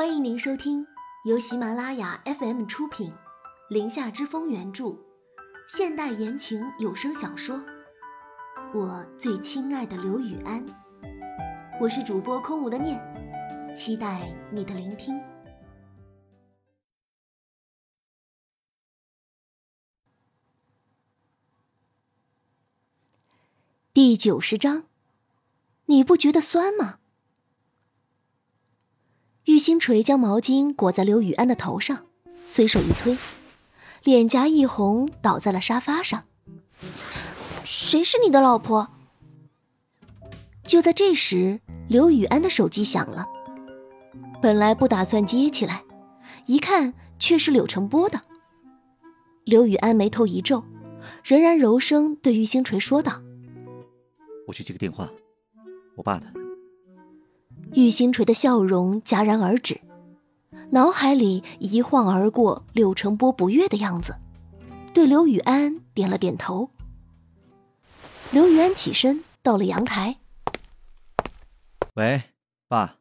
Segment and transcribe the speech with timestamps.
[0.00, 0.86] 欢迎您收听
[1.26, 3.10] 由喜马拉雅 FM 出品，
[3.68, 4.96] 《林下之风》原著，
[5.68, 7.58] 现代言情有声小说
[8.72, 10.66] 《我最亲爱的刘雨安》。
[11.78, 12.98] 我是主播空无的念，
[13.76, 15.20] 期待你的聆听。
[23.92, 24.84] 第九十章，
[25.84, 27.00] 你不觉得酸吗？
[29.50, 32.06] 玉星锤将毛巾裹在刘雨安的头上，
[32.44, 33.18] 随手一推，
[34.04, 36.22] 脸颊一红，倒在了沙发上。
[37.64, 38.90] 谁是你的老婆？
[40.62, 43.26] 就在这时，刘雨安的手机响了。
[44.40, 45.82] 本来不打算接起来，
[46.46, 48.20] 一看却是柳成波的。
[49.42, 50.62] 刘雨安眉头一皱，
[51.24, 53.20] 仍然柔声对玉星锤说道
[54.46, 55.10] ：“我去接个电话，
[55.96, 56.26] 我爸的。”
[57.74, 59.80] 玉星锤的笑容戛然而止，
[60.70, 64.16] 脑海里一晃而过柳成波不悦的样子，
[64.92, 66.70] 对刘雨安点了点头。
[68.32, 70.16] 刘雨安起身到了阳台。
[71.94, 72.22] 喂，
[72.66, 72.96] 爸，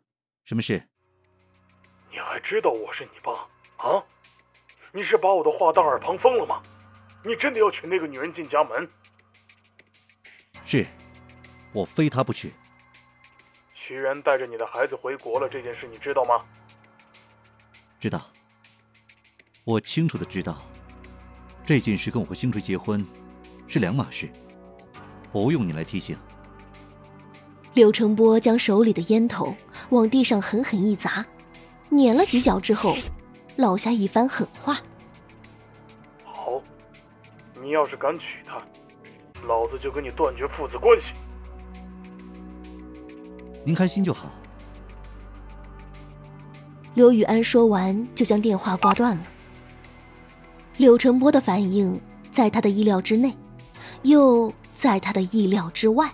[0.46, 0.84] 什么事？
[2.12, 3.32] 你还知道我是你爸
[3.78, 4.04] 啊？
[4.92, 6.62] 你是把我的话当耳旁风了吗？
[7.26, 8.88] 你真的要娶那个女人进家门？
[10.64, 10.86] 是，
[11.74, 12.54] 我非她不娶。
[13.90, 16.46] 徐然带着你的孩子回国了，这件事你知道吗？
[18.00, 18.22] 知道。
[19.64, 20.60] 我清楚的知道，
[21.66, 23.04] 这件事跟我和星锤结婚
[23.68, 24.30] 是两码事，
[25.32, 26.16] 不用你来提醒。
[27.74, 29.56] 刘成波将手里的烟头
[29.90, 31.26] 往地上狠狠一砸，
[31.90, 32.94] 碾了几脚之后，
[33.56, 34.78] 落下一番狠话
[36.24, 36.62] ：“好，
[37.60, 38.62] 你要是敢娶她，
[39.48, 41.14] 老子就跟你断绝父子关系。”
[43.70, 44.32] 您开心就好。
[46.96, 49.24] 刘雨安说完，就将电话挂断了。
[50.78, 53.38] 柳成波的反应在他的意料之内，
[54.02, 56.12] 又在他的意料之外。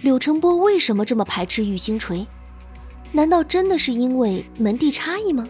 [0.00, 2.26] 柳成波为什么这么排斥玉星锤？
[3.12, 5.46] 难道真的是因为门第差异吗？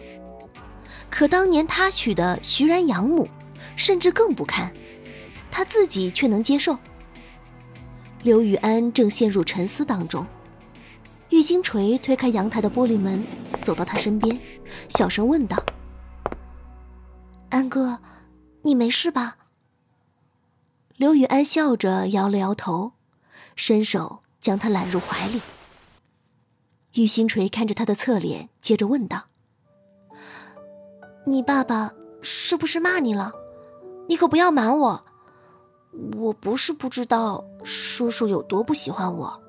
[1.08, 3.28] 可当年他娶的徐然养母，
[3.76, 4.72] 甚至更不堪，
[5.52, 6.76] 他自己却能接受。
[8.24, 10.26] 刘雨安正陷入沉思当中。
[11.30, 13.24] 玉星锤推开阳台的玻璃门，
[13.62, 14.38] 走到他身边，
[14.88, 15.56] 小声问道
[17.50, 17.98] ：“安哥，
[18.62, 19.36] 你没事吧？”
[20.98, 22.92] 刘雨安笑着摇了摇头，
[23.54, 25.40] 伸手将他揽入怀里。
[26.94, 29.26] 玉星锤看着他的侧脸，接着问道
[31.26, 33.32] ：“你爸爸是不是骂你了？
[34.08, 35.04] 你可不要瞒我。
[36.16, 39.39] 我不是不知道叔叔有多不喜欢我。”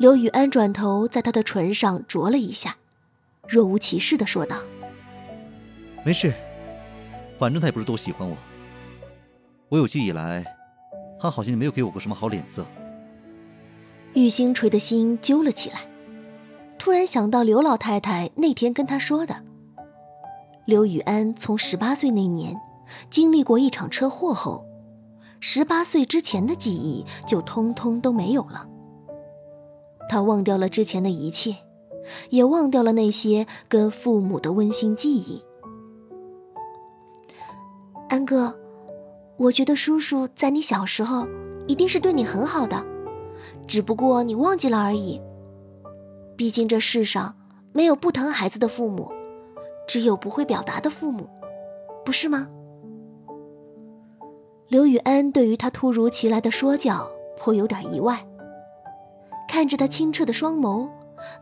[0.00, 2.78] 刘雨安转头在他的唇上啄了一下，
[3.46, 4.56] 若无其事的说道
[6.02, 6.32] ：“没事，
[7.38, 8.34] 反正他也不是多喜欢我。
[9.68, 10.42] 我有记忆以来，
[11.20, 12.66] 他好像没有给我过什么好脸色。”
[14.16, 15.86] 玉星锤的心揪了起来，
[16.78, 19.42] 突然想到刘老太太那天跟他说的：
[20.64, 22.58] 刘雨安从十八岁那年
[23.10, 24.64] 经历过一场车祸后，
[25.40, 28.66] 十八岁之前的记忆就通通都没有了。
[30.10, 31.54] 他忘掉了之前的一切，
[32.30, 35.40] 也忘掉了那些跟父母的温馨记忆。
[38.08, 38.58] 安哥，
[39.36, 41.28] 我觉得叔叔在你小时候
[41.68, 42.84] 一定是对你很好的，
[43.68, 45.20] 只不过你忘记了而已。
[46.36, 47.36] 毕竟这世上
[47.72, 49.12] 没有不疼孩子的父母，
[49.86, 51.28] 只有不会表达的父母，
[52.04, 52.48] 不是吗？
[54.66, 58.26] 刘雨安对于他突如其来的说教颇有点意外。
[59.50, 60.88] 看着他清澈的双眸，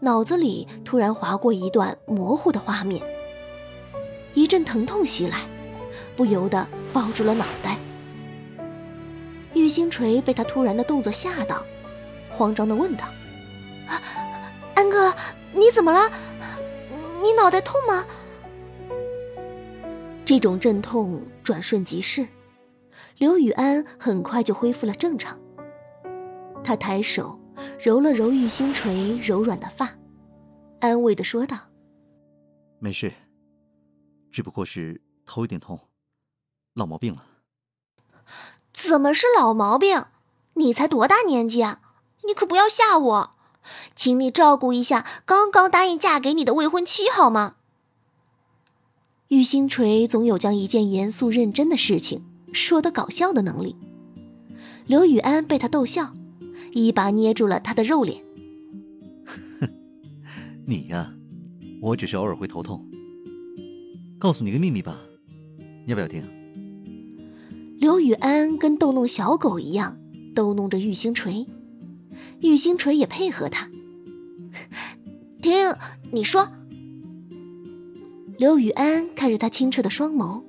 [0.00, 3.02] 脑子里突然划过一段模糊的画面，
[4.32, 5.46] 一阵疼痛袭来，
[6.16, 7.76] 不由得抱住了脑袋。
[9.52, 11.62] 玉星锤被他突然的动作吓到，
[12.30, 13.04] 慌张的问道
[14.74, 15.14] ：“安哥，
[15.52, 16.10] 你怎么了？
[17.22, 18.06] 你脑袋痛吗？”
[20.24, 22.26] 这种阵痛转瞬即逝，
[23.18, 25.38] 刘雨安很快就恢复了正常。
[26.64, 27.38] 他抬手。
[27.78, 29.96] 揉了揉玉星锤柔软的发，
[30.80, 31.58] 安慰的说道
[32.78, 33.12] ：“没事，
[34.30, 35.78] 只不过是头有点痛，
[36.74, 37.24] 老毛病了。
[38.72, 40.04] ”“怎么是老毛病？
[40.54, 41.80] 你才多大年纪啊？
[42.26, 43.30] 你可不要吓我，
[43.94, 47.56] 请你照顾一下刚刚答应嫁给你的未婚妻好吗？”
[49.28, 53.76] 玉星锤总有将一件严肃认真的事情说得搞笑的能力。
[54.86, 56.14] 刘雨安被他逗笑。
[56.72, 58.22] 一把捏住了他的肉脸。
[60.66, 61.14] 你呀，
[61.80, 62.84] 我只是偶尔会头痛。
[64.18, 64.98] 告诉你个秘密吧，
[65.86, 66.22] 要不要听？
[67.78, 69.96] 刘雨安跟逗弄小狗一样
[70.34, 71.46] 逗弄着玉星锤，
[72.40, 73.70] 玉星锤也配合他。
[75.40, 75.52] 听
[76.10, 76.50] 你说。
[78.36, 80.42] 刘雨安看着他清澈的双眸，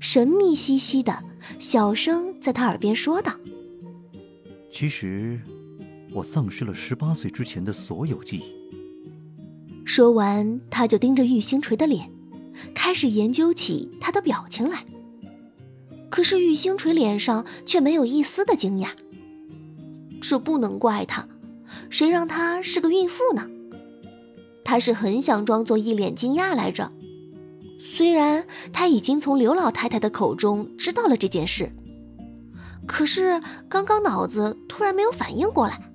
[0.00, 1.22] 神秘兮兮的，
[1.58, 3.32] 小声在他耳边说道
[4.70, 5.40] ：“其实，
[6.12, 8.54] 我丧失了十八岁之前的所有记忆。”
[9.84, 12.10] 说完，他就盯着玉星锤的脸，
[12.74, 14.84] 开始研究起他的表情来。
[16.10, 18.90] 可是玉星锤脸上却没有一丝的惊讶。
[20.20, 21.28] 这不能怪他，
[21.90, 23.48] 谁让她是个孕妇呢？
[24.64, 26.90] 他是很想装作一脸惊讶来着。
[27.78, 31.70] 虽然他已经从刘老太太的口中知道了这件事，
[32.86, 35.85] 可是刚刚脑子突然没有反应过来，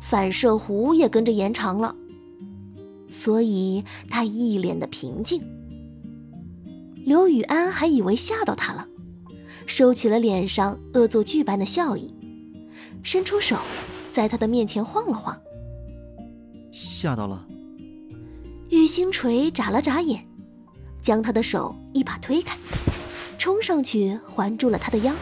[0.00, 1.94] 反射弧也跟着延长了，
[3.08, 5.42] 所以他一脸的平静。
[7.04, 8.86] 刘雨安还以为吓到他了，
[9.66, 12.14] 收起了脸上恶作剧般的笑意，
[13.02, 13.56] 伸出手，
[14.12, 15.36] 在他的面前晃了晃。
[16.70, 17.46] 吓到了。
[18.70, 20.24] 玉星锤眨了眨眼。
[21.00, 22.58] 将他的手一把推开，
[23.38, 25.14] 冲上去环住了他的腰，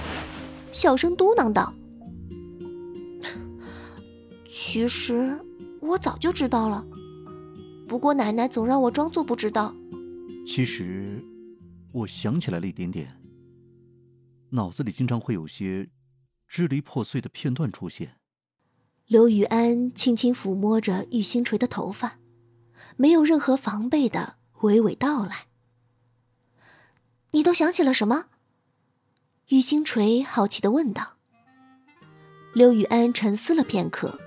[0.73, 1.73] 小声嘟囔道
[4.77, 5.41] ：“其实
[5.81, 6.87] 我早就知道了，
[7.89, 9.75] 不过奶奶总让我装作不知道。
[10.47, 11.25] 其实
[11.93, 13.19] 我想起来了一点点，
[14.51, 15.89] 脑子里经常会有些
[16.47, 18.17] 支离破碎的片段出现。”
[19.09, 22.19] 刘雨安轻轻抚摸着玉星锤的头发，
[22.99, 25.47] 没有任何防备的娓娓道来。
[27.31, 28.27] 你都想起了什么？
[29.49, 31.15] 玉星锤好奇的问道。
[32.53, 34.21] 刘雨安沉思了片刻，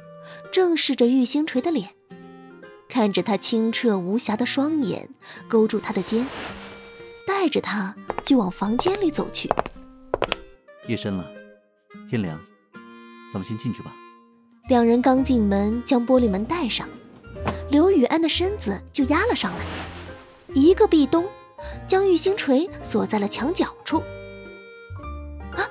[0.51, 1.89] 正视着玉星锤的脸，
[2.87, 5.09] 看着他清澈无瑕的双眼，
[5.47, 6.25] 勾住他的肩，
[7.27, 9.49] 带着他就往房间里走去。
[10.87, 11.31] 夜深了，
[12.09, 12.39] 天凉，
[13.31, 13.93] 咱们先进去吧。
[14.69, 16.87] 两人刚进门，将玻璃门带上，
[17.69, 19.59] 刘雨安的身子就压了上来，
[20.53, 21.25] 一个壁咚。
[21.87, 23.97] 将玉星锤锁在了墙角处。
[25.51, 25.67] 啊！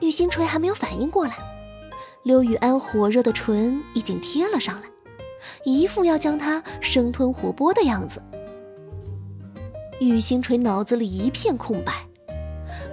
[0.00, 1.36] 玉星锤还没有反应过来，
[2.22, 4.86] 刘雨安火热的唇已经贴了上来，
[5.64, 8.20] 一副要将他生吞活剥的样子。
[10.00, 12.06] 玉星锤脑子里一片空白，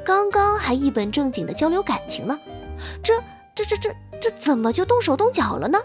[0.05, 2.39] 刚刚还一本正经的交流感情呢，
[3.03, 3.13] 这、
[3.53, 5.77] 这、这、这、这怎么就动手动脚了呢？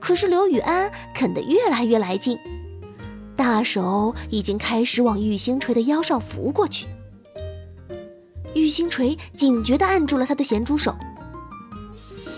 [0.00, 2.38] 可是刘雨安啃得越来越来劲。
[3.36, 6.86] 大手已经开始往玉星锤的腰上拂过去，
[8.54, 10.94] 玉星锤警觉地按住了他的咸猪手。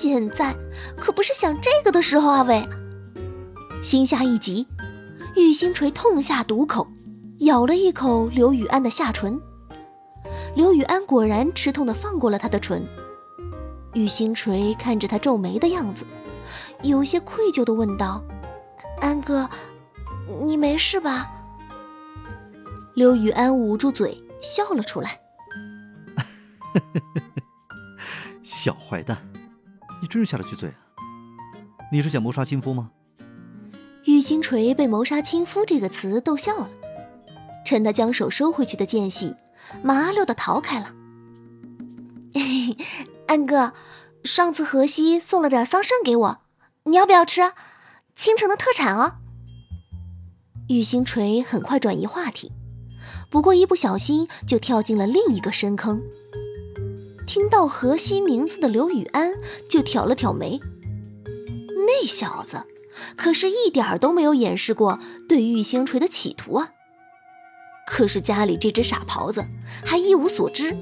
[0.02, 0.52] 现在
[0.96, 2.42] 可不是想这个的时候啊！
[2.42, 2.60] 喂，
[3.84, 4.66] 心下一急，
[5.36, 6.88] 玉星锤痛下毒口，
[7.42, 9.40] 咬了一口刘雨安的下唇。
[10.56, 12.84] 刘雨安果然吃痛的放过了他的唇。
[13.94, 16.04] 玉星锤看着他皱眉的样子，
[16.82, 18.20] 有些愧疚的问道
[19.00, 19.48] ：“安哥。”
[20.44, 21.30] 你没事吧？
[22.94, 25.20] 刘雨安捂住嘴笑了出来。
[28.42, 29.16] 小坏蛋，
[30.02, 30.74] 你真是下得去嘴啊！
[31.92, 32.90] 你是想谋杀亲夫吗？
[34.04, 36.68] 玉星锤被“谋杀亲夫”这个词逗笑了，
[37.64, 39.36] 趁他将手收回去的间隙，
[39.80, 40.92] 麻溜的逃开了。
[43.28, 43.72] 安哥，
[44.24, 46.38] 上次荷西送了点桑葚给我，
[46.82, 47.52] 你要不要吃？
[48.16, 49.18] 青城的特产哦。
[50.68, 52.50] 玉星锤很快转移话题，
[53.30, 56.02] 不过一不小心就跳进了另一个深坑。
[57.26, 59.32] 听到荷西名字的刘雨安
[59.68, 60.60] 就挑了挑眉，
[61.86, 62.64] 那小子
[63.16, 64.98] 可是一点都没有掩饰过
[65.28, 66.70] 对玉星锤的企图啊！
[67.86, 69.44] 可是家里这只傻狍子
[69.84, 70.74] 还一无所知，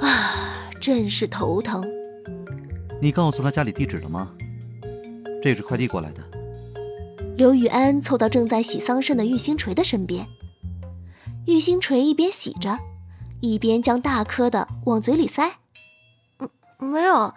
[0.00, 1.84] 啊，真是头疼。
[3.00, 4.32] 你告诉他家里地址了吗？
[5.42, 6.22] 这是快递过来的。
[7.36, 10.26] 刘雨安凑到正在洗桑葚的玉星锤的身边，
[11.46, 12.78] 玉星锤一边洗着，
[13.40, 15.58] 一边将大颗的往嘴里塞。
[16.38, 17.32] 嗯，没有，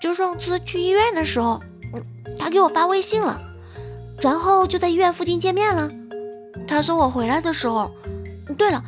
[0.00, 1.60] 就上次去医院的时候，
[1.92, 2.04] 嗯，
[2.38, 3.40] 他给我发微信了，
[4.20, 5.90] 然后就在医院附近见面了。
[6.66, 7.90] 他送我回来的时候，
[8.56, 8.82] 对了，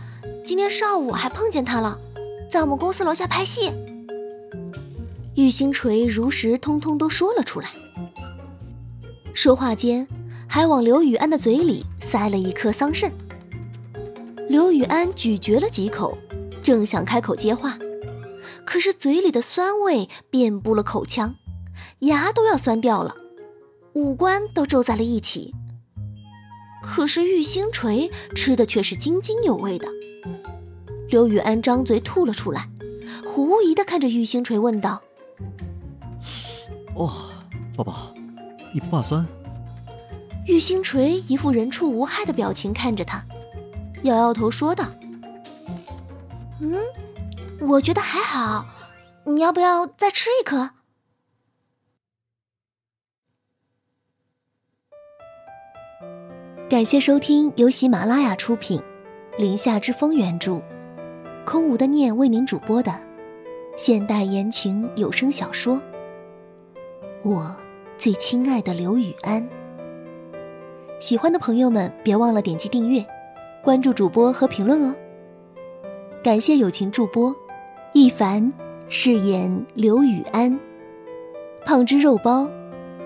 [0.45, 1.99] 今天上午还碰见他了，
[2.51, 3.73] 在我们公司楼下拍戏。
[5.35, 7.71] 玉星锤如实通通都说了出来。
[9.35, 10.07] 说话间。
[10.51, 13.13] 还往刘雨安的嘴里塞了一颗桑葚。
[14.49, 16.17] 刘雨安咀嚼了几口，
[16.69, 17.79] 正想开口接话，
[18.67, 21.35] 可是嘴里的酸味遍布了口腔，
[22.01, 23.17] 牙都要酸掉了，
[23.95, 25.55] 五官都皱在了一起。
[26.83, 29.89] 可是玉星锤吃的却是津津有味的。
[31.09, 32.69] 刘雨安张嘴吐了出来，
[33.25, 35.01] 狐疑的看着玉星锤问道
[36.97, 37.31] ：“哦，
[37.79, 38.13] 宝宝，
[38.75, 39.27] 你不怕酸？”
[40.45, 43.25] 玉星锤一副人畜无害的表情看着他，
[44.03, 44.85] 摇摇头说道
[46.61, 46.77] ：“嗯，
[47.61, 48.67] 我觉得还好，
[49.25, 50.71] 你要不要再吃一颗？”
[56.69, 58.79] 感谢收听由喜马拉雅出品，
[59.39, 60.61] 《林下之风》原著，
[61.47, 62.93] 空无的念为您主播的
[63.75, 65.77] 现代言情有声小说
[67.23, 67.57] 《我
[67.97, 69.43] 最亲爱的刘雨安》。
[71.01, 73.07] 喜欢的朋友们，别忘了点击订阅、
[73.63, 74.95] 关注主播和评论哦。
[76.23, 77.35] 感谢友情助播
[77.95, 78.53] 一凡
[78.89, 80.59] 饰演刘雨安，
[81.65, 82.51] 胖汁肉包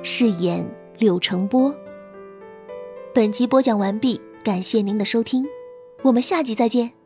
[0.02, 0.66] 饰演
[0.98, 1.74] 柳成波。
[3.14, 5.44] 本集播讲完毕，感谢您的收听，
[6.00, 7.01] 我们下集再见。